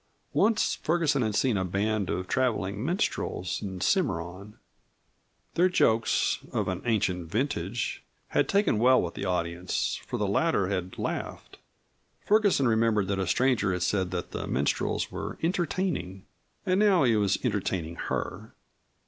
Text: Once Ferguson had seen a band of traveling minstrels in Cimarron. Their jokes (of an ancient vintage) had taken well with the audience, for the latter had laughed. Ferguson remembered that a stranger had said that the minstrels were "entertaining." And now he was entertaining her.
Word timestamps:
Once 0.33 0.73
Ferguson 0.73 1.21
had 1.21 1.35
seen 1.35 1.57
a 1.57 1.63
band 1.63 2.09
of 2.09 2.27
traveling 2.27 2.83
minstrels 2.83 3.61
in 3.61 3.79
Cimarron. 3.79 4.57
Their 5.53 5.69
jokes 5.69 6.39
(of 6.51 6.67
an 6.67 6.81
ancient 6.85 7.29
vintage) 7.29 8.03
had 8.29 8.49
taken 8.49 8.79
well 8.79 8.99
with 8.99 9.13
the 9.13 9.25
audience, 9.25 10.01
for 10.07 10.17
the 10.17 10.25
latter 10.25 10.69
had 10.69 10.97
laughed. 10.97 11.59
Ferguson 12.25 12.67
remembered 12.67 13.09
that 13.09 13.19
a 13.19 13.27
stranger 13.27 13.73
had 13.73 13.83
said 13.83 14.09
that 14.09 14.31
the 14.31 14.47
minstrels 14.47 15.11
were 15.11 15.37
"entertaining." 15.43 16.25
And 16.65 16.79
now 16.79 17.03
he 17.03 17.15
was 17.15 17.37
entertaining 17.45 17.97
her. 17.97 18.55